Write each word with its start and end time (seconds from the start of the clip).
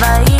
свои. 0.00 0.39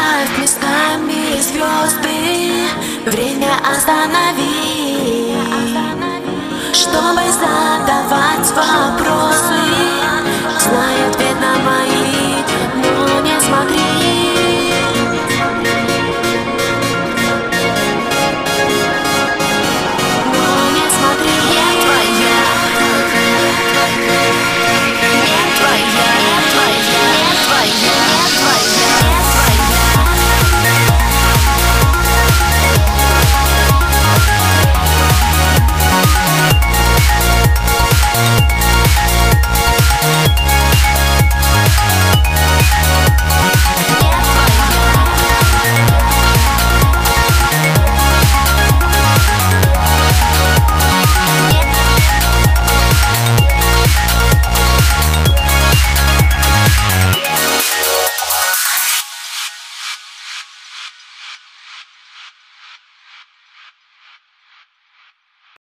Расставь 0.00 0.38
местами 0.38 1.40
звезды 1.42 2.68
Время 3.04 3.52
останови 3.70 5.34
Чтобы 6.72 7.30
за. 7.32 7.59